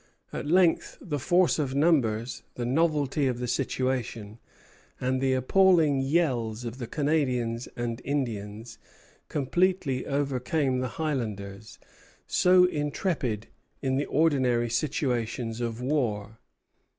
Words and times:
At 0.33 0.47
length 0.47 0.97
the 0.99 1.19
force 1.19 1.59
of 1.59 1.75
numbers, 1.75 2.41
the 2.55 2.65
novelty 2.65 3.27
of 3.27 3.37
the 3.37 3.47
situation, 3.47 4.39
and 4.99 5.21
the 5.21 5.33
appalling 5.33 6.01
yells 6.01 6.65
of 6.65 6.79
the 6.79 6.87
Canadians 6.87 7.67
and 7.75 8.01
Indians, 8.03 8.79
completely 9.29 10.07
overcame 10.07 10.79
the 10.79 10.87
Highlanders, 10.97 11.77
so 12.25 12.65
intrepid 12.65 13.49
in 13.83 13.97
the 13.97 14.05
ordinary 14.05 14.71
situations 14.71 15.61
of 15.61 15.81
war. 15.81 16.39